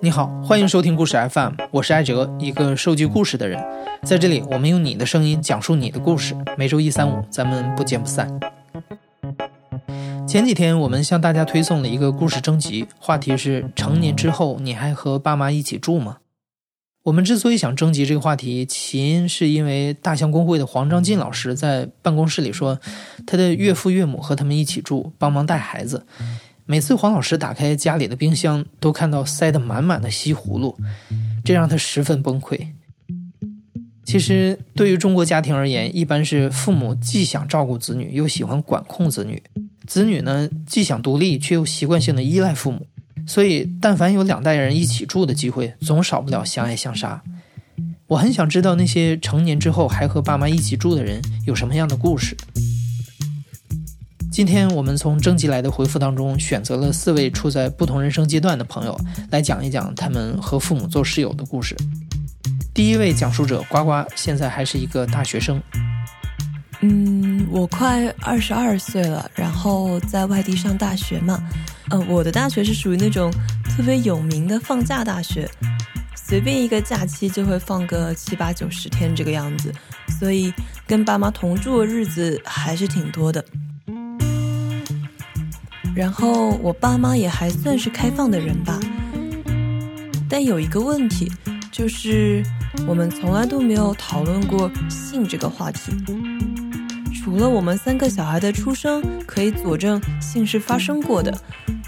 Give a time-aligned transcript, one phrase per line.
[0.00, 3.60] 你好，欢迎收听故事 FM，我是艾哲，一个收集故事的人。
[4.04, 6.36] 在这里，我们用你的声音讲述你的故事。
[6.56, 8.38] 每周一、三、五，咱们不见不散。
[10.24, 16.18] 前几天我们向大家推送了一个故事征集，话题是：成年之后你还和爸妈一起住吗？
[17.02, 22.78] 我们之所以想征集这个话题，起因是因为大象公会的黄章进老师在办公室里说，
[23.26, 26.04] 他的岳父岳母和他们一起住，帮忙带孩子。
[26.66, 30.76] 每次黄老师打开家里的冰箱，都看到塞得满满的西葫芦，
[31.42, 32.68] 这让他十分崩溃。
[34.04, 39.42] 其实，对于中国家庭而言，一般是父母既想照顾子女，又喜欢管控子女。
[39.86, 42.86] 子女呢，既想独立，却又习惯性的依赖父母，
[43.30, 47.22] 所以但凡有两代人一起住的机会，总少不了相爱相杀。
[48.08, 52.36] 我很想知道那些成年之后还和爸妈一起住的人有什么样的故事。
[54.32, 61.76] 今天我们从征集来的回复当中选择了四位处在不同人生阶段的朋友，来讲一讲他们和父母做室友的故事。
[62.74, 65.62] 第一位讲述者呱呱，现在还是一个大学生。
[66.82, 71.38] 嗯，我快二十二岁了，然后在外地上大学嘛。
[71.90, 73.30] 呃，我的大学是属于那种
[73.64, 75.46] 特别有名的放假大学，
[76.14, 79.72] 随便一个假期就会放个七八九十天这个样子，
[80.18, 80.52] 所以
[80.86, 83.44] 跟爸妈同住的日子还是挺多的。
[85.94, 88.78] 然后我爸妈也还算是开放的人吧，
[90.28, 91.30] 但有一个问题，
[91.72, 92.42] 就是
[92.86, 95.92] 我们从来都没有讨论过性这个话题。
[97.22, 101.30] 除了我们三个小孩的出生可以佐证性是发生过的，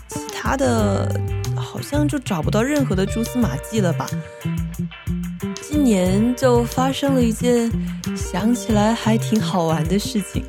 [0.06, 1.10] 其他的
[1.56, 4.06] 好像就找不到任何的蛛丝马迹了吧？
[5.62, 7.72] 今年就发生了一件
[8.14, 10.44] 想起来还挺好玩的事情。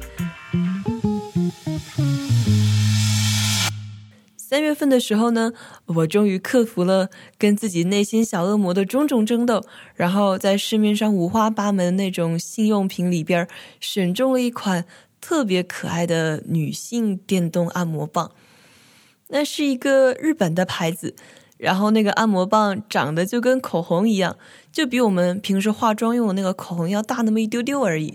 [4.54, 5.52] 三月份的时候呢，
[5.88, 13.48] 我终于克服了跟自己内心小恶魔的种种争斗，然后在市面上五花八门的那种性用品里边
[13.80, 14.86] 选中了一款
[15.20, 18.30] 特别可爱的女性电动按摩棒。
[19.30, 21.16] 那是一个日本的牌子，
[21.58, 24.38] 然后那个按摩棒长得就跟口红一样，
[24.72, 28.14] 就比我们平时化妆用的那个口红要大那么一丢丢而已。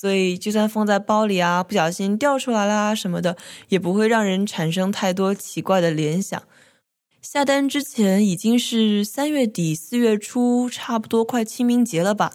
[0.00, 3.36] 所以，就算放在包里啊，不小心掉出来啦什么的，
[3.68, 6.40] 也不会让人产生太多奇怪的联想。
[7.20, 12.32] 下单之前已经是三月底四月初，差不多快清明节了吧？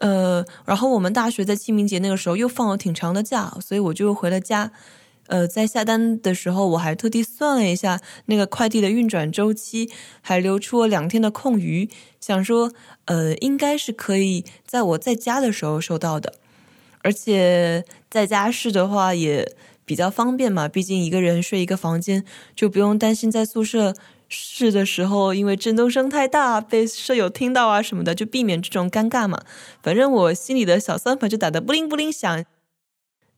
[0.00, 4.72] 呃，然后我们大学在清明节那个时候又放了挺长的假，所以我就回了家。
[5.28, 9.88] 呃，在下单的时候，我还特地算了一下那个快递的运转周期，
[10.20, 11.88] 还留出了两天的空余，
[12.20, 12.72] 想说，
[13.04, 16.34] 呃，应该是可以在我在家的时候收到的。
[17.04, 19.46] 而且在家试的话也
[19.84, 22.24] 比较方便嘛，毕竟一个人睡一个房间，
[22.56, 23.94] 就不用担心在宿舍
[24.28, 29.42] 试的时候因为震动声太大被舍友听到啊什么的，就避免这种尴尬嘛。
[29.82, 32.44] 反正我心里的小算盘就打得不灵不灵响。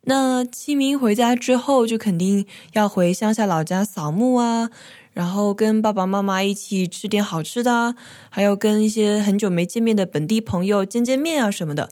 [0.09, 4.71] 那清明回家之后，就肯定要回乡下老家扫墓啊，
[5.13, 7.97] 然后跟爸爸妈妈一起吃点好吃的啊，
[8.31, 11.91] 还有跟一些很久没见面的本地朋友见见面啊什么的。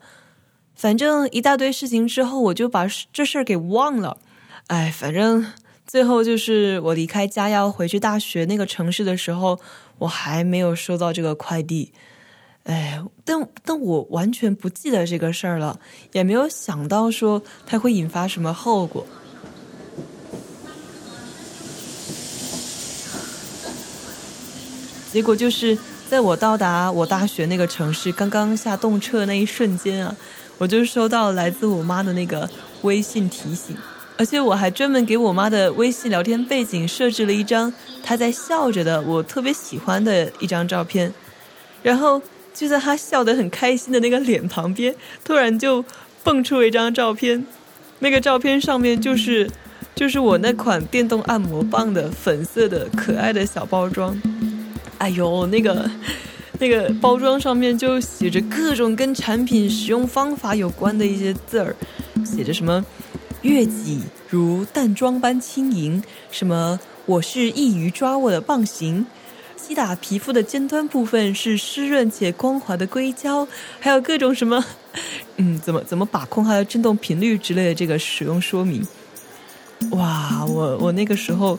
[0.74, 4.18] 反正一大堆事情之后，我就把这事儿给忘了。
[4.66, 5.46] 哎，反正
[5.86, 9.58] 最后就是我离开家要回去大学那个城市的时候，
[9.98, 11.92] 我还没有收到这个快递。
[12.64, 15.78] 哎，但但我完全不记得这个事儿了，
[16.12, 19.06] 也没有想到说它会引发什么后果。
[25.12, 25.78] 结果就是
[26.10, 30.16] 在我到达我大学那个城市，刚刚下动车那一瞬间啊。
[30.59, 32.48] 我就收到来自我妈的那个
[32.82, 33.76] 微信提醒，
[34.16, 37.72] 而且我还专门给我妈的微信聊天背景设置了一张
[38.03, 41.12] 她在笑着的我特别喜欢的一张照片，
[41.82, 42.22] 然后
[42.54, 44.94] 就在她笑得很开心的那个脸旁边，
[45.25, 45.84] 突然就
[46.22, 47.44] 蹦出了一张照片，
[47.98, 49.50] 那个照片上面就是
[49.94, 54.17] 就是我那款电动按摩棒的粉色的可爱的小包装，
[54.99, 55.90] 哎呦那个。
[56.58, 61.74] 那个包装上面就写着各种跟产品使用方法有关的一些字儿，
[62.24, 62.84] 写着什么
[63.42, 69.04] “月己如淡妆般轻盈”，什么“我是易于抓握的棒型”，
[69.56, 73.46] 击打皮肤的尖端部分是湿润且光滑的硅胶，
[73.80, 74.64] 还有各种什么，
[75.36, 78.86] 嗯，怎么怎么把控它的振动频率之类的这个使用说明。
[79.90, 81.58] 哇，我我那个时候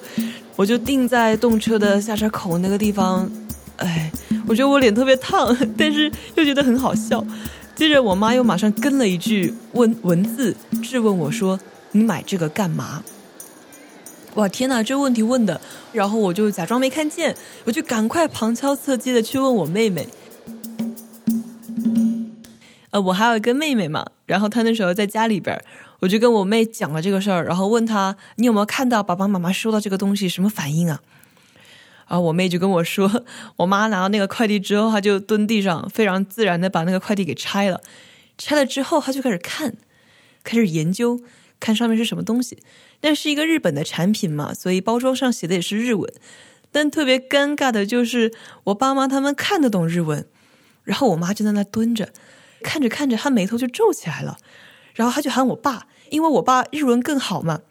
[0.56, 3.30] 我就定在动车的下车口那个地方。
[3.78, 4.12] 哎，
[4.48, 7.26] 我觉得我脸特别烫， 但是又觉得很好笑。
[7.76, 11.60] 接着我妈又马上跟了一句问文字质问我说
[11.92, 13.04] ：“你买这个干嘛？”
[14.36, 15.60] 哇，天哪，这问题问的！
[15.94, 20.08] 然后我就假装没看见，我就赶快旁敲侧击的去问我妹妹。
[22.92, 25.62] 呃，我还有一个妹妹嘛，然后她那时候在家里边，
[26.00, 31.02] 我就跟我妹讲了这个事儿，然后问她：“你有没有看到爸爸妈妈收到这个东西什么反应啊？”
[32.08, 33.26] 然后我妹就跟我说
[33.58, 37.82] ：“我妈拿到那个快递之后，她就蹲地上，非常自然的把那个快递给拆了。
[38.38, 39.76] 拆了之后，她就开始看，
[40.44, 41.20] 开始研究，
[41.60, 42.60] 看上面是什么东西。”
[43.02, 46.12] 那是一个日本的产品嘛，所以包装上写的也是日文。
[46.72, 48.34] 但特别尴尬的就是，
[48.66, 50.26] 我爸妈他们看得懂日文，
[50.84, 52.10] 然后我妈就在那蹲着，
[52.64, 54.38] 看着看着，她眉头就皱起来了。
[54.94, 57.62] 然后她就喊我爸，因为我爸日文更好嘛。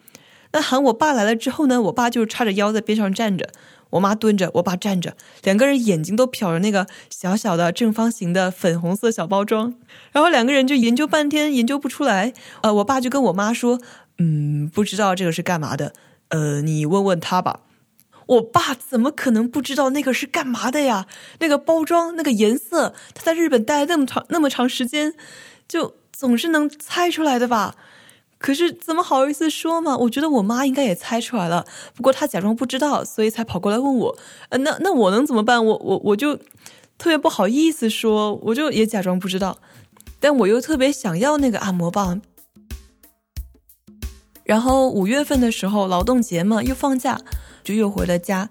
[0.54, 3.50] 那喊我爸来了之后呢，我爸就叉着腰在边上站着，
[3.90, 9.74] 我妈蹲着，我爸站着，两个人眼睛都瞟着那个小小的正方形的粉红色小包装，
[10.12, 12.32] 然后两个人就研究半天，研究不出来。
[12.62, 13.80] 呃，我爸就跟我妈说。
[14.18, 15.92] 嗯，不知道这个是干嘛的，
[16.28, 17.58] 呃，你问问他吧。
[18.26, 21.06] 我爸怎么可能不知道那个是干嘛的呀？
[21.40, 25.14] 那个包装，那个颜色，他在日本待了那么长那么长时间，
[25.66, 27.74] 就总是能猜出来的吧？
[28.44, 29.96] 可是怎么好意思说嘛？
[29.96, 31.64] 我觉得我妈应该也猜出来了，
[31.94, 34.18] 不过她假装不知道，所以才跑过来问我。
[34.50, 35.64] 呃，那那我能怎么办？
[35.64, 36.36] 我我我就
[36.98, 39.56] 特别不好意思说，我就也假装不知道，
[40.20, 42.20] 但我又特别想要那个按摩棒。
[44.44, 47.18] 然后五月份的时候，劳动节嘛，又放假，
[47.62, 48.50] 就又回了家。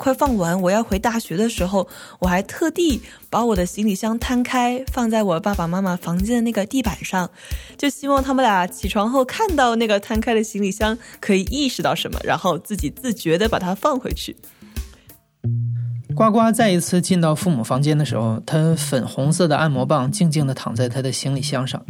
[0.00, 1.86] 快放完，我要回大学的时候，
[2.20, 7.30] 我还特地把我的行李箱摊开，放在我爸爸妈妈房间的那个地板上，
[7.76, 14.34] 就希望他们俩起床后看到那个摊开的行李箱，可以意识到什么，然后自己自觉的把它放回去。
[16.16, 21.84] 呱呱再一次进到父母房间的时候，他粉红色的按摩棒静静地躺在他的行李箱上。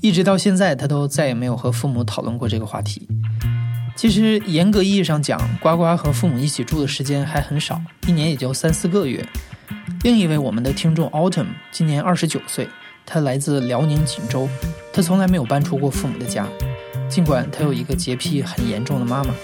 [0.00, 3.06] 一直到现在，他都再也没有和父母讨论过这个话题。
[3.96, 9.26] 其实严格意义上讲，呱呱和父母一起住的时间还很少，一年也就三四个月。
[10.02, 12.68] 另一位我们的听众 Autumn 今年二十九岁，
[13.06, 14.48] 他来自辽宁锦州，
[14.92, 16.46] 他从来没有搬出过父母的家，
[17.08, 19.34] 尽管他有一个洁癖很严重的妈妈。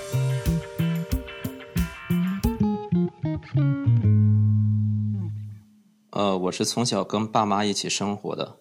[6.10, 8.56] 呃，我是从小跟爸妈一起生活的。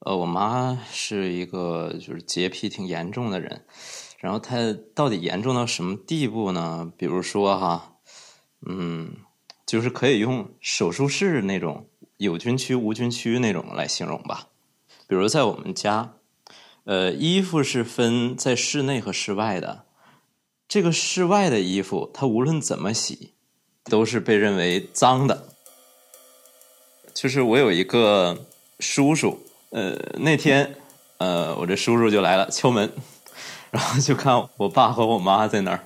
[0.00, 3.64] 呃，我妈是一个就是洁癖挺严重的人，
[4.20, 6.92] 然后它到底严重到什么地步呢？
[6.98, 7.96] 比如说哈，
[8.66, 9.16] 嗯，
[9.66, 11.88] 就是可以用手术室那种
[12.18, 14.48] 有菌区无菌区那种来形容吧。
[15.08, 16.16] 比如在我们家，
[16.84, 19.86] 呃，衣服是分在室内和室外的，
[20.68, 23.32] 这个室外的衣服，它无论怎么洗，
[23.84, 25.48] 都是被认为脏的。
[27.14, 28.46] 就是我有一个
[28.78, 29.40] 叔叔。
[29.70, 30.76] 呃，那天，
[31.18, 32.92] 呃，我这叔叔就来了，敲门，
[33.70, 35.80] 然后就看我爸和我妈在那儿，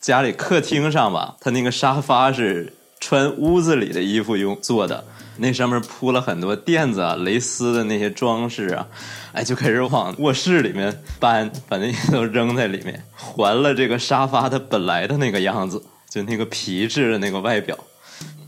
[0.00, 5.04] 家里客厅上吧，他那个沙发是穿屋子里的衣服用做的，
[5.36, 8.86] 那上面铺了很多垫子啊、蕾丝的那些装饰啊，
[9.32, 17.78] 哎，就开始往卧室里面搬，把那些都扔在里面，还了这个沙发它本来的那个样子，就那个皮质的那个外表，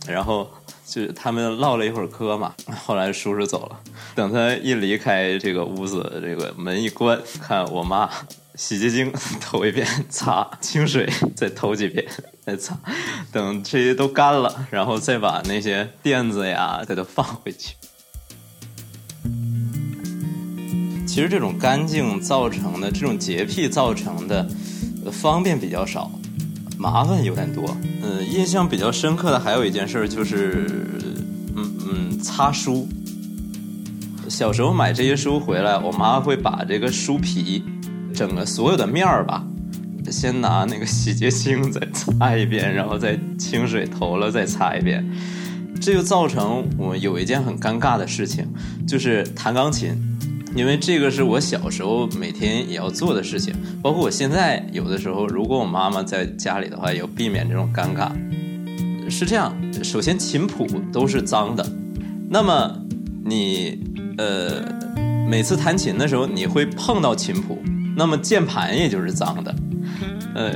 [0.06, 0.50] 然后。
[0.84, 2.52] 就他们唠了一会儿嗑嘛，
[2.84, 3.80] 后来叔叔走了。
[4.14, 8.10] 等他一离开这个屋子，这个门一关，看我妈
[8.54, 12.06] 洗洁精 投一遍擦，清水再投几遍
[12.44, 12.78] 再擦，
[13.32, 17.74] 等这些都干了，然后再把那些垫子呀再都放回去。
[21.06, 24.48] 其实这种干净造成的，这种洁癖造成的
[25.10, 26.10] 方便比较少。
[26.78, 30.66] 麻烦有点多，嗯，印象比较深刻的还有一件事就是，
[31.54, 32.88] 嗯嗯，擦书。
[34.28, 37.62] 小时候买这些书回来，我妈会把这个书皮
[38.12, 39.44] 整个所有的面儿吧，
[40.10, 45.04] 先拿那个洗洁精再擦一遍，然后再清水投了再擦一遍，
[45.80, 48.46] 这就造成我有一件很尴尬的事情，
[48.86, 49.96] 就是弹钢琴。
[50.54, 58.10] 因为这个是我小时候每天也要做的事情，包括我现在有的时候，如果我妈妈在家里的话，也要避免这种尴尬。
[59.10, 61.66] 是这样，首先琴谱都是脏的，
[62.28, 62.78] 那么
[63.24, 63.82] 你
[64.18, 64.62] 呃
[65.26, 67.62] 每次弹琴的时候，你会碰到琴谱，
[67.96, 69.54] 那么键盘也就是脏的，
[70.34, 70.52] 呃，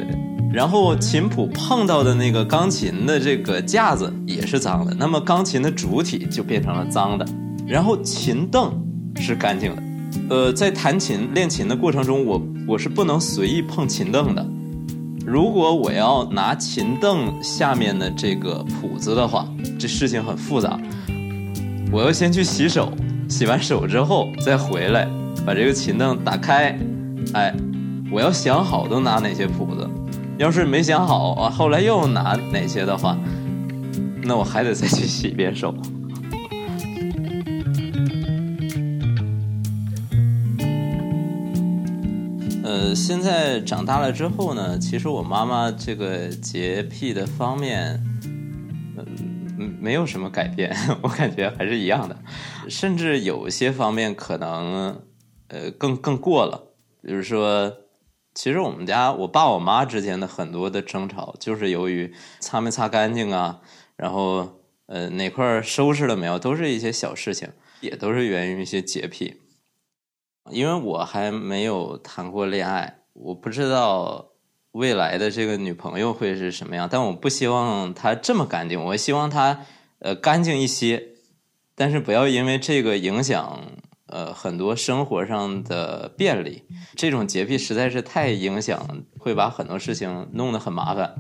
[0.53, 7.27] 然后琴谱碰到的那个钢琴的这个架子也是脏的，那么钢琴的主体就变成了脏的，
[7.67, 8.73] 然后琴凳
[9.17, 9.83] 是干净的。
[10.31, 14.47] 呃，在弹琴练琴的过程中，我我是不能随意碰琴凳的。
[15.27, 19.47] 如果我要拿琴凳下面的这个谱子的话，
[19.79, 20.79] 这事情很复杂。
[21.93, 22.93] 我要先去洗手，
[23.29, 25.09] 洗完手之后再回来，
[25.45, 26.79] 把这个琴凳打开，
[27.35, 27.55] 哎，
[28.11, 29.89] 我要想好都拿哪些谱子，
[30.39, 33.19] 要是没想好啊，后来又拿哪些的话，
[34.23, 35.75] 那我还得再去洗一遍手。
[42.65, 48.03] 呃，现在长大了之后呢，其实我妈妈这个洁癖的方面，
[49.59, 52.17] 嗯，没有什么改变， 我感觉还是一样的，
[52.69, 55.01] 甚至有些方面可能，
[55.49, 56.63] 呃，更更过了。
[57.03, 57.77] 比如说，
[58.35, 63.61] 其实我们家我爸我妈之间的很多的争吵，就是由于擦没擦干净啊，
[63.97, 67.49] 然后呃哪块收拾了没有，都是一些小事情，
[67.81, 69.41] 也都是源于一些洁癖。
[70.51, 74.29] 因为我还没有谈过恋爱，我不知道
[74.73, 76.89] 未来的这个女朋友会是什么样。
[76.91, 79.67] 但我不希望她这么干净，我希望她
[79.99, 81.09] 呃干净一些，
[81.75, 83.61] 但是不要因为这个影响
[84.07, 86.63] 呃很多生活上的便利。
[86.95, 88.87] 这种洁癖实在是太影响，
[89.19, 91.15] 会把很多事情弄得很麻烦。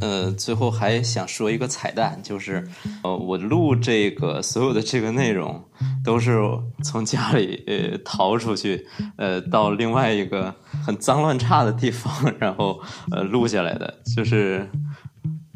[0.00, 2.68] 呃，最后还想说一个彩蛋，就是
[3.02, 5.64] 呃，我录这个所有的这个内容，
[6.04, 6.38] 都是
[6.84, 8.86] 从家里呃逃出去，
[9.16, 10.54] 呃，到另外一个
[10.86, 14.70] 很脏乱差的地方， 然后呃录下来的，就是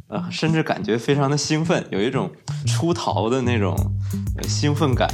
[0.09, 2.29] 呃，甚至感觉非常的兴奋，有一种
[2.67, 3.77] 出逃的那种
[4.43, 5.09] 兴奋感。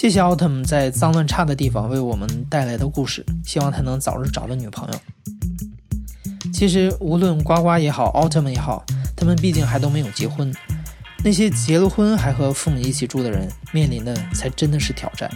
[0.00, 4.98] 谢谢奥特曼在脏乱差的地方为我们带来的故事，希望他能早日找到女朋友。
[6.50, 8.82] 其实，无论呱呱也好，奥特曼也好，
[9.14, 10.50] 他们毕竟还都没有结婚。
[11.22, 15.30] 那些结了婚还和父母一起住的人，面临的才真的是挑战。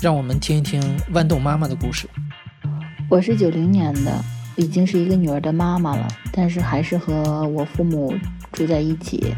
[0.00, 2.08] 让我们听一听豌豆妈妈的故事。
[3.08, 4.20] 我是九零年的，
[4.56, 8.12] 已经是一个女儿的妈妈了，但是还是和我父母
[8.50, 9.32] 住在一起。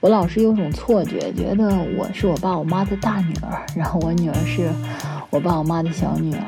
[0.00, 4.70] 我老是有种错觉，觉得我是我爸我妈的大女儿，然后我女儿是
[5.28, 6.40] 我爸我妈的小女儿。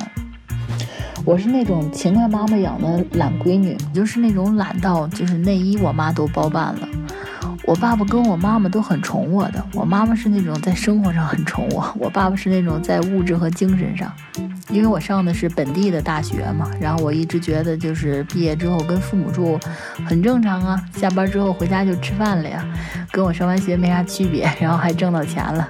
[1.25, 6.89] 我是那种勤快妈妈养的懒闺女，就是那种懒到就是内衣我妈都包办了。
[7.65, 14.13] 我爸爸跟我妈妈都很宠我的，我妈妈是那种在生活上很宠我，我爸爸是那种在物质和精神上。
[14.69, 19.59] 因为我上的是本地的大学嘛，然后我一直觉得就是毕业之后跟父母住
[20.07, 22.65] 很正常啊，下班之后回家就吃饭了呀，
[23.11, 25.69] 跟我上完学没啥区别，然后还挣到钱了。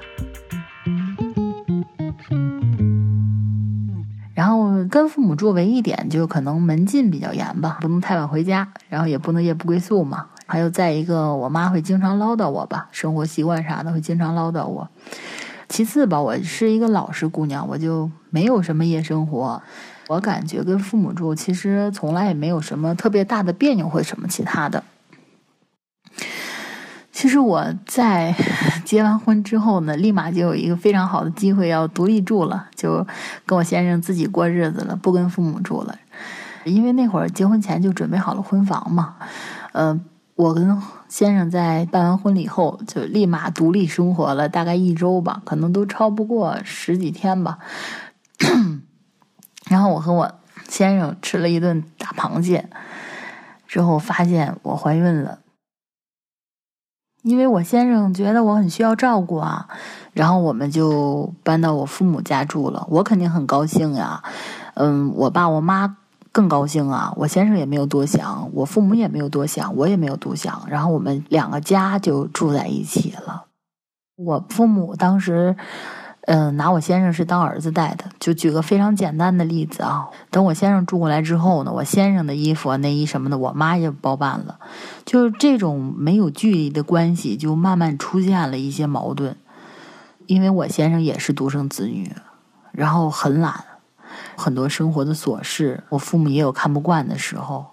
[4.35, 10.27] 然后跟父母住，唯一点就可能门禁比较严吧，不能太晚回家，然后也不能夜不归宿嘛。
[10.53, 14.87] 还有再一个，我妈会经常唠叨我吧，生活习惯啥的会经常唠叨我。
[15.67, 19.63] 其次吧，我是一个老实姑娘，我就没有什么夜生活。
[20.09, 24.85] 我感觉跟父母住，其实从来也没有什么特别大的别扭或什么其他的。
[27.11, 28.35] 其实我在
[28.85, 33.07] 结完婚之后呢，立马就有一个非常好的机会要独立住了，就
[33.47, 35.97] 跟我先生自己过日子了，不跟父母住了。
[36.65, 39.17] 因为那会儿结婚前就准备好了婚房嘛，
[39.73, 39.99] 呃，
[40.43, 40.77] 我跟
[41.09, 47.59] 先生在办完婚礼后就立马独立生活了，大概一周吧，可能都超不过十几天吧。
[49.71, 50.33] 然后我和我
[50.69, 52.69] 先生吃了一顿大螃蟹，
[53.69, 55.39] 之后发现我怀孕了。
[57.23, 59.69] 因为我先生觉得我很需要照顾啊，
[60.13, 62.85] 然后我们就搬到我父母家住了。
[62.91, 64.25] 我肯定很高兴呀，
[64.75, 65.99] 嗯，我爸我妈
[66.33, 67.13] 更高兴啊。
[67.17, 70.65] 我先生也没有多想，我父母也没有多想，我也没有多想。
[70.69, 73.45] 然后我们两个家就住在一起了。
[74.17, 75.55] 我父母当时。
[76.27, 78.05] 嗯，拿我先生是当儿子带的。
[78.21, 84.61] 就举个非常简单的例子啊，等我先生住过来之后呢，我先生的衣服、内衣什么的，我妈也包办了。
[85.05, 89.37] 就是这种没有距离的关系，就慢慢出现了一些矛盾。
[90.27, 92.15] 因为我先生也是独生子女，
[92.71, 93.65] 然后很懒，
[94.37, 97.67] 很多生活的琐事，我父母也有看不惯的时候。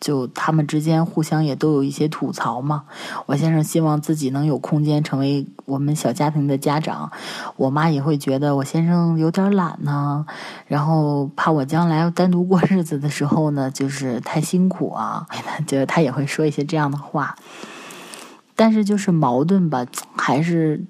[0.00, 2.84] 就他们之间互相也都有一些吐槽嘛。
[3.24, 7.10] 我先生希望自己能有空间成为我们小家庭的家长，
[7.56, 10.26] 我妈也会觉得我先生有点懒呢，
[10.66, 15.26] 然后怕我将来单独过日子的时候呢，就是太辛苦啊，
[15.66, 17.36] 就他也会说一些这样的话。
[18.54, 20.84] 但是就是矛盾吧，还是。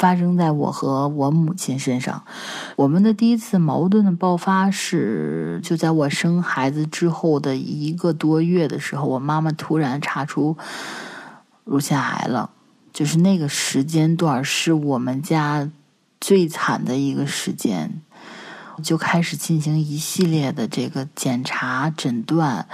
[0.00, 2.24] 发生在我和我母亲身上。
[2.74, 10.56] 我们的第一次矛盾的爆发是就在我生孩子之后的一个多月的时候，我妈妈突然查出
[11.64, 12.48] 乳腺癌了。
[12.92, 15.70] 就是那个时间段是我们家
[16.20, 18.02] 最惨的一个时间，
[18.82, 22.66] 就开始进行一系列的这个检查、诊断，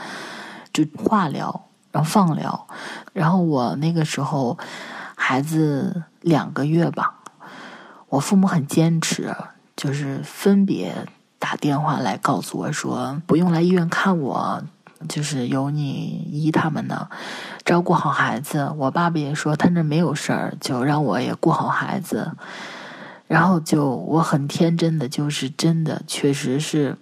[0.73, 2.66] 就化疗，然后放疗，
[3.12, 4.56] 然后我那个时候
[5.17, 7.15] 孩子两个月吧。
[8.09, 9.35] 我父母很坚持，
[9.75, 10.95] 就是分别
[11.41, 14.63] 打电话来告诉我说，不用来医院看我，
[15.09, 17.09] 就是有你姨他们呢，
[17.65, 18.73] 照顾好孩子。
[18.77, 22.31] 我爸爸也说他那没有事儿，就让我也顾好孩子。
[23.27, 26.97] 然后就我很天真的，就是真的，确实是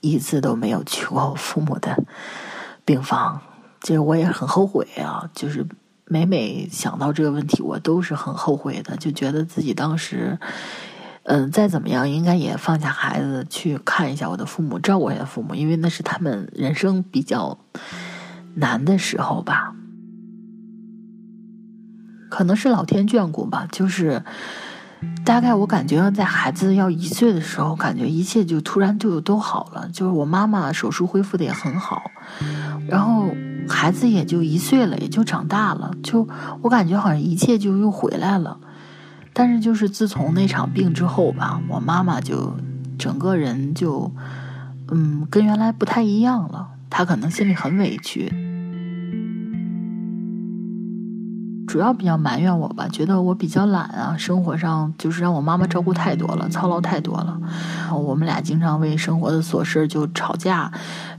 [0.00, 2.04] 一次都没有去过我父母的
[2.84, 3.40] 病房。
[3.80, 5.66] 其实我也很后悔啊，就是
[6.12, 10.38] 每每想到这个问题，我都是很后悔的，就觉得自己当时，
[11.22, 17.58] 嗯，再怎么样，应该也放下孩子去看一下我的父母，照顾一下父母，因为那是他们人生比较
[18.56, 19.74] 难的时候吧。
[22.28, 24.22] 可能是老天眷顾吧，就是。
[25.24, 29.88] 大概我感觉在孩子要一岁的时候，感觉一切就突然就都好了。
[29.92, 32.10] 就是我妈妈手术恢复的也很好，
[32.88, 33.28] 然后
[33.68, 35.92] 孩子也就一岁了，也就长大了。
[36.02, 36.26] 就
[36.60, 38.58] 我感觉好像一切就又回来了。
[39.32, 42.54] 但是就是自从那场病之后吧，我妈妈就
[42.98, 44.12] 整个人就
[44.90, 46.68] 嗯跟原来不太一样了。
[46.90, 48.51] 她可能心里很委屈。
[51.72, 57.40] 主要比较埋怨我吧，觉得我比较懒啊，生活上就是让我妈妈照顾太多了，操劳太多了。
[57.90, 60.70] 我们俩经常为生活的琐事就吵架，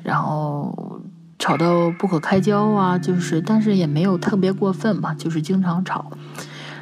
[0.03, 1.01] 然后
[1.39, 6.11] 吵到不可开交啊，就是但是也没有特别过分吧，就是经常吵。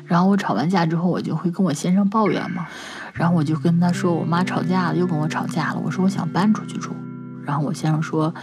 [0.03, 2.67] 然后我吵完架之后，我就会跟我先生抱怨嘛，
[3.13, 6.91] 然后我就跟他说，我妈吵架了，又跟我吵架了，我说我想搬出去住。
[7.45, 8.33] 然后我先生说，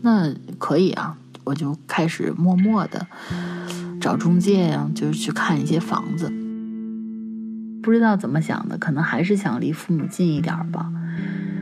[0.00, 3.06] 那可以啊，我就开始默默的。
[4.00, 6.32] 找中介呀，就是去看一些房子。
[7.82, 10.90] 不知道怎么想的，可能还是想离父母近一点吧。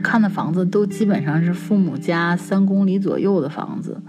[0.01, 4.01] 看的房子都基本上是父母家三公里左右的房子，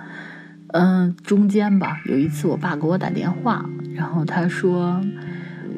[0.68, 2.00] 嗯，中间吧。
[2.06, 5.00] 有一次我爸给我打电话，然后他说：“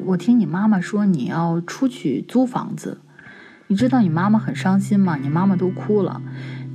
[0.05, 2.99] 我听你妈妈说你要出去租房子，
[3.67, 5.17] 你知道你妈妈很伤心吗？
[5.19, 6.21] 你妈妈都哭了。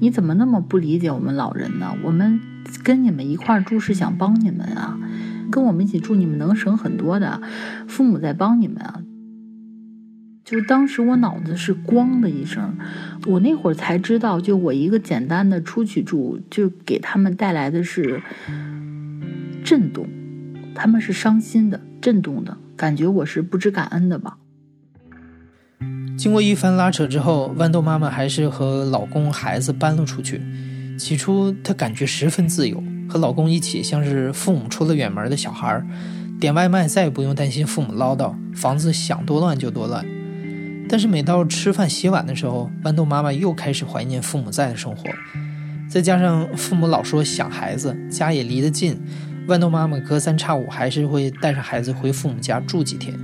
[0.00, 1.94] 你怎么那么不理解我们老人呢？
[2.04, 2.40] 我们
[2.82, 4.98] 跟你们一块住是想帮你们啊。”
[5.50, 7.40] 跟我们一起住，你们能省很多的。
[7.86, 9.02] 父母在帮你们啊！
[10.44, 12.78] 就当时我脑子是咣的一声，
[13.26, 18.22] 我那会儿才知道，就我一个简单的出去住，就给他们带来的是
[19.62, 20.08] 震动，
[20.74, 24.38] 他们是伤心的、震动的感觉，我是不知感恩的吧。
[26.16, 30.40] 经过一番拉扯之后，豌豆妈妈还是和老公、孩子搬了出去。
[30.98, 32.82] 起初，她感觉十分自由。
[33.08, 35.82] 和老公一起，像是父母出了远门的小孩
[36.38, 40.04] 点外卖再也不用担心父母唠叨，房子想多乱就多乱。
[40.88, 45.04] 但是每到吃饭洗碗的时候，豌豆妈妈又开始怀念父母在的生活。
[45.88, 48.98] 再加上父母老说想孩子，家也离得近，
[49.48, 53.18] 豌豆妈妈隔三差五还是会带上孩子回父母家住几天。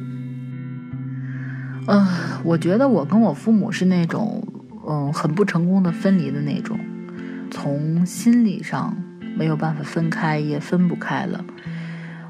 [1.86, 2.06] 嗯，
[2.42, 4.42] 我觉得我跟我父母是那种，
[4.88, 6.78] 嗯，很不成功的分离的那种，
[7.50, 8.96] 从心理上。
[9.36, 11.44] 没有办法分开，也分不开了。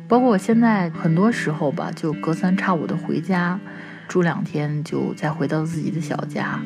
[0.06, 3.58] 包括我现在很多时候吧，就隔三差五的回家
[4.06, 6.60] 住两天，就再回到自己的小家。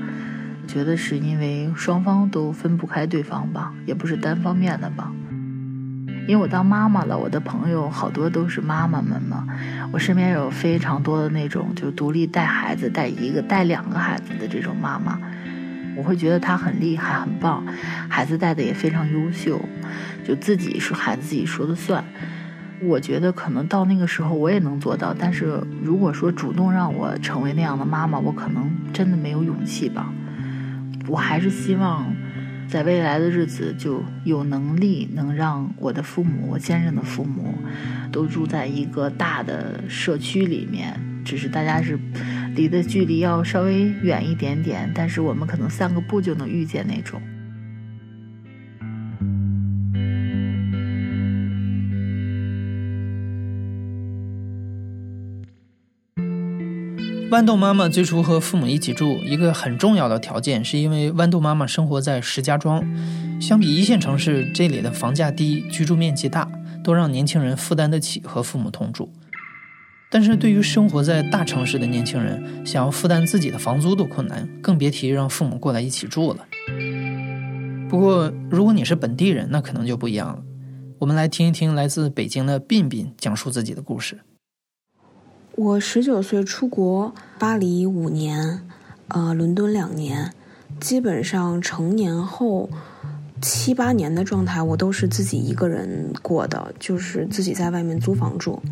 [0.66, 5.10] 觉得是因为双方都分不开对方吧，也不是单方面的吧。
[6.26, 9.46] 因为我当妈妈了，我的朋友好多都是妈妈们嘛。
[9.90, 15.18] 我身边有非常多的那种就独立带孩子、带一个、带两个孩子的这种妈妈。
[15.98, 17.66] 我会觉得他很厉害、很棒，
[18.08, 19.60] 孩子带的也非常优秀，
[20.24, 22.04] 就自己是孩子自己说的算。
[22.80, 30.08] 我觉得可能到那个时候我也能做到，但是如果说主动让我成为那样的妈妈，我可能真的没有勇气吧。
[31.08, 32.06] 我还是希望
[32.68, 37.52] 在未来的日子就有能力能让我的父母、我先生的父母
[38.12, 41.98] 都住在一个大的社区里面，只是大家是。
[42.58, 47.22] 离的距离要稍微远一点点，但是我们可能散个步就能遇见那种。
[57.30, 62.82] 豌豆妈妈最初和父母一起住，一个很重要的条件是因为豌豆妈妈生活在石家庄，
[63.40, 66.50] 相比一线城市，这里的房价低，居住面积大，
[66.82, 69.12] 都让年轻人负担得起和父母同住。
[70.10, 76.46] 但是对于生活在大城市的年轻人，想要负担自己的房租都困难，更别提让父母过来一起住了。
[77.90, 80.42] 不过，如果你是本地人，那可能就不一样了。
[80.98, 84.18] 我们来听一听来自北京的彬彬讲述自己的故事。
[85.56, 88.62] 我十九岁出国，巴黎五年，
[89.08, 90.32] 呃，伦敦两年，
[90.80, 92.70] 基本上成年后
[93.42, 98.62] 七八年的状态，我都是自己一个人过的，就是自己在外面租房住。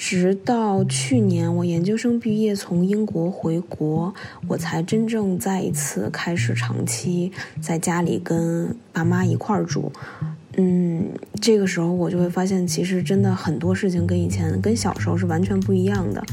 [0.00, 4.14] 直到去年我研究生毕业从英国回国，
[4.48, 9.92] 我才真正再一次开始长期在家里跟爸妈一块儿住。
[10.56, 11.04] 嗯，
[11.38, 16.24] 这个时候我就会发现，其实真的很多事情跟以前、跟小时候是完全不一样的。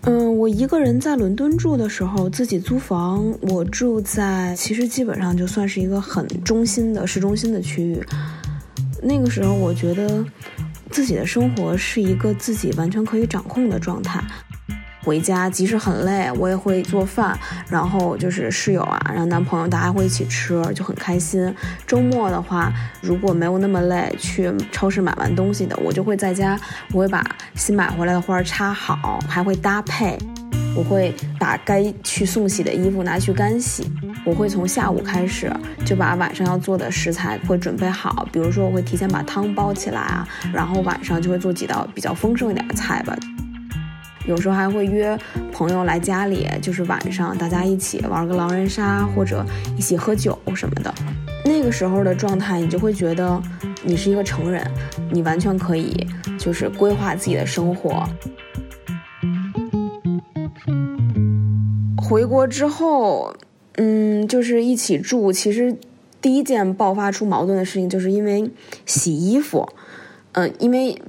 [0.00, 8.02] 嗯，我一个人在伦敦住的时候，自己租房，我住在其实基本上就算是一个很中心的市中心的区域。
[9.00, 10.24] 那个时候，我觉得。
[10.94, 14.22] 自己的生活是一个自己完全可以掌控的状态。
[15.02, 17.36] 回家即使很累，我也会做饭，
[17.68, 21.52] 然后就是室友啊，然后男朋友，大家会一起吃，就很开心。
[21.84, 26.56] 周末的话，如果没有那么累，去超市买完东西的，我就会在家，
[26.92, 27.22] 我会把
[27.56, 30.16] 新买回来的花插好，还会搭配。
[30.76, 33.90] 我会把该去送洗的衣服拿去干洗。
[34.24, 35.52] 我会从下午开始
[35.84, 43.16] 就把晚上要做的食材会准备好，比如说我会提前把汤煲起来啊，然后晚上就会做几道比较丰盛一点的菜吧。
[44.26, 45.18] 有时候还会约
[45.52, 49.44] 朋友来家里，就是晚上大家一起玩个狼人杀或者
[49.76, 50.94] 一起喝酒什么的。
[51.44, 53.38] 那个时候的状态，你就会觉得
[53.82, 54.66] 你是一个成人，
[55.10, 55.94] 你完全可以
[56.38, 58.08] 就是规划自己的生活。
[62.06, 63.34] 回国之后，
[63.76, 65.32] 嗯，就是一起住。
[65.32, 65.74] 其实
[66.20, 68.50] 第一件爆发出矛盾的事情，就是因为
[68.84, 69.66] 洗衣服。
[70.32, 71.00] 嗯，因为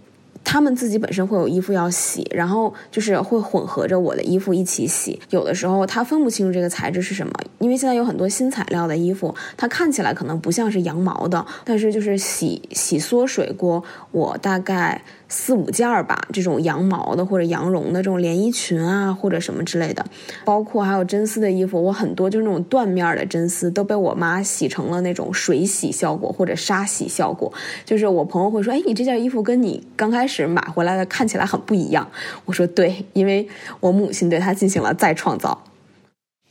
[0.43, 5.19] 他们自己本身会有衣服要洗，然后就是会混合着我的衣服一起洗。
[5.31, 15.01] 有的时候他分不清楚这个材质是什么，因为现在有很多新材料的衣服，它看起来可能不像是羊毛的，但是就是洗洗缩水过，我大概。
[15.27, 20.05] 四五件儿吧，这种羊毛的或者羊绒的这种连衣裙啊，或者什么之类的，
[20.45, 27.51] 包括还有真丝的衣服，我很多就是那种缎面的真丝都被我妈洗成了那种水洗效果或者沙洗效果。
[27.83, 32.07] 就是我朋友会说：“哎，你这件衣服跟你刚开始买回来的看起来很不一样。”
[32.45, 33.47] 我说：“对，因为
[33.79, 35.63] 我母亲对它进行了再创造。”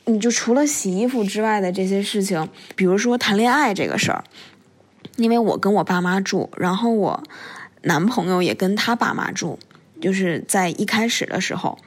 [0.07, 4.25] 你就除了洗衣服之外的这些事情，比如说谈恋爱这个事儿，
[5.17, 7.23] 因为我跟我爸妈住，然后我。
[7.85, 9.59] 男朋友也跟他爸妈住，
[10.01, 11.79] 就是在一开始的时候，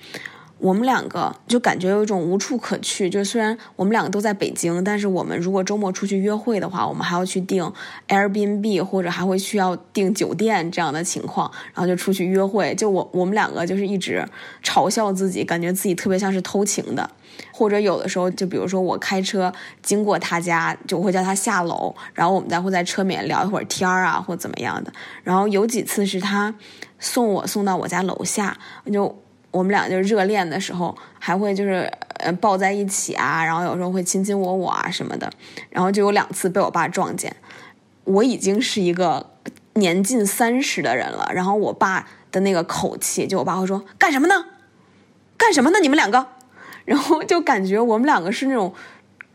[0.60, 3.10] 我们两个就感觉有一种无处可去。
[3.10, 7.72] 就虽然我们两个都在北京，但是我们如果周末出去约会的话，我们还要去订
[8.08, 12.74] Airbnb 或者还会需要订酒店这样的情况，然后就出去约会。
[12.76, 14.26] 就我我们两个就是一直
[14.64, 17.10] 嘲笑自己，感觉自己特别像是偷情的。
[17.54, 24.92] 或者有的时候，就比如说我开车经过他家，就会叫他下楼，然后我们再会在车里面聊一会儿天儿啊，或怎么样的。
[25.24, 26.54] 然后有几次是他
[26.98, 28.58] 送我送到我家楼下，
[28.92, 29.16] 就
[29.58, 35.28] 我们俩就热恋的时候，还会就是呃抱在一起啊，然后有时候会亲亲我我啊什么的。
[35.70, 37.36] 然后就有两次被我爸撞见，
[38.04, 39.32] 我已经是一个
[39.74, 44.46] 年近三十的人了，然后我爸的那个口气，就我爸会说干什么呢？
[45.36, 45.80] 干什么呢？
[45.80, 46.28] 你们两个？
[46.86, 48.74] 然后就感觉我们两个是那种，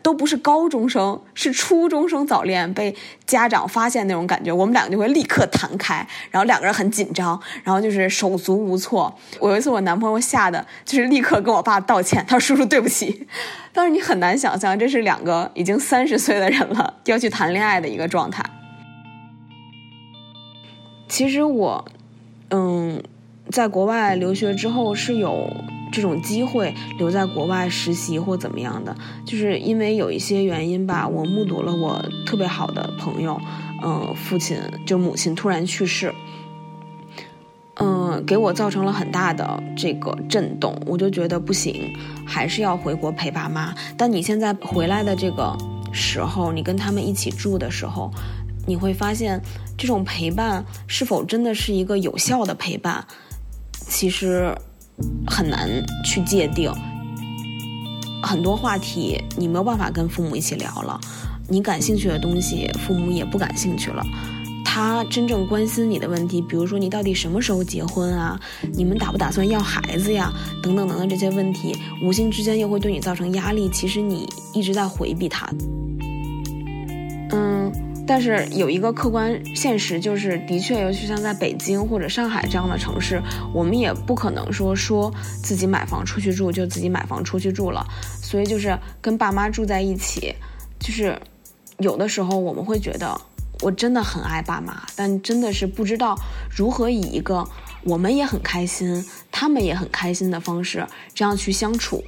[0.02, 9.14] 都不是高中生，是初中生早恋被家长发现那种感觉，我们两个就会立刻弹开，然后两个人很紧张，然后就是手足无措。
[9.38, 13.26] 我有一次我男朋友吓得就是立刻跟我爸道歉，他说叔叔对不起。
[13.72, 18.44] 但是你很难想象，这是两个已经三十岁的人了要去谈恋爱的一个状态。
[21.08, 21.84] 其实我，
[22.50, 23.02] 嗯，
[23.50, 25.48] 在国外留学之后是有。
[25.92, 31.07] 这种机会留在国外实习或怎么样的，就是因为有一些原因吧。
[31.07, 33.38] 我目睹了我特别好的朋友，
[33.85, 36.12] 嗯，父亲就母亲突然去世，
[37.76, 40.74] 嗯，给我造成了很大的这个震动。
[40.87, 41.92] 我就觉得不行，
[42.26, 43.74] 还是要回国陪爸妈。
[43.96, 45.57] 但你现在回来的这个
[45.92, 48.11] 时候，你跟他们一起住的时候，
[48.66, 49.38] 你会发现
[49.76, 53.05] 这种陪伴是否真的是一个有效的陪伴？
[53.72, 54.57] 其实。
[55.26, 55.68] 很难
[56.05, 56.72] 去界定，
[58.22, 61.00] 很多话题你没有办法跟父母一起聊了，
[61.48, 64.05] 你感兴趣的东西父母也不感兴趣了，
[64.64, 68.38] 他真正关心你的问题，比如说你到底什么时候结婚啊，
[68.72, 75.48] 你们打不打算要孩子呀，等等等等这些问题，无形之间又会对你造成压力，其实你一直在回避他。
[78.12, 83.18] 但是有一个客观现实，就是的确，尤其像在北京或者上海这样的城市，
[83.55, 85.11] 我们也不可能说说
[85.42, 87.83] 自己买房出去住就自己买房出去住了。
[88.20, 90.35] 所以就是跟爸妈住在一起，
[90.79, 91.18] 就是
[91.79, 93.18] 有的时候我们会觉得
[93.62, 96.14] 我真的很爱爸妈，但真的是不知道
[96.55, 97.48] 如何以一个
[97.83, 102.05] 我们也很开心，他们也很开心的方式这样去相处。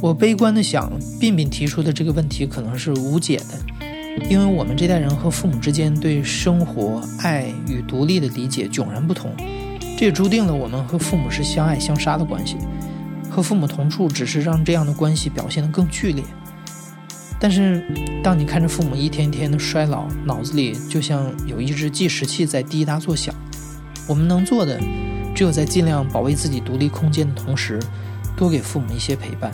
[0.00, 9.34] 我悲观的想，彬彬提出的这个问题可能是无解的，因为我们这代人和父母之间对生活、爱与独立的理解迥然不同，
[9.98, 12.56] 这也注定了我们和父母是相爱相杀的关系。
[13.28, 16.22] 和父母同住只是让这样的关系表现得更剧烈。
[17.40, 17.84] 但是，
[18.22, 23.34] 当你看着父母一天天的衰老，脑子里就像有一只计时器在滴答作响。
[24.08, 24.80] 我们能做的，
[25.34, 27.80] 只有在尽量保卫自己独立空间的同时，
[28.36, 29.52] 多给父母一些陪伴。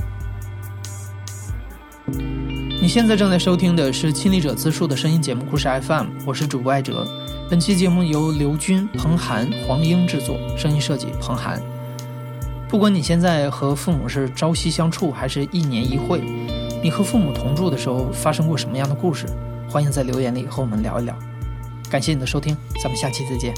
[2.06, 7.06] 你现在正在收听的是亲历者自述的声音节目故事 FM，我是主播艾哲。
[7.48, 11.62] 本期节目由刘军、彭涵、黄英制作，声音设计彭涵。
[12.68, 16.20] 不管你现在和父母是朝夕相处，还是一年一会。
[16.82, 19.26] 你和父母同住的时候发生过什么样的故事？
[19.66, 21.16] 欢迎在留言里和我们聊一聊。
[21.88, 23.54] 感谢你的收听，咱们下期再见。